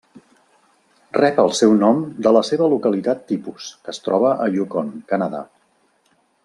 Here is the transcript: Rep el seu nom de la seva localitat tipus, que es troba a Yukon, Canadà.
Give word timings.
Rep 1.17 1.41
el 1.43 1.51
seu 1.59 1.75
nom 1.83 2.01
de 2.27 2.33
la 2.37 2.43
seva 2.49 2.71
localitat 2.73 3.23
tipus, 3.33 3.71
que 3.85 3.95
es 3.97 4.03
troba 4.09 4.35
a 4.47 4.53
Yukon, 4.59 4.93
Canadà. 5.13 5.45